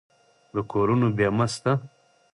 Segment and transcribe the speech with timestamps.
[0.53, 1.73] د کورونو بیمه شته؟